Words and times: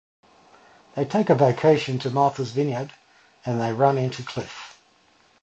They 0.95 1.05
take 1.05 1.29
a 1.29 1.35
vacation 1.35 1.99
to 1.99 2.09
Martha's 2.09 2.53
Vineyard 2.53 2.91
and 3.45 3.61
they 3.61 3.71
run 3.71 3.99
into 3.99 4.23
Cliff. 4.23 4.81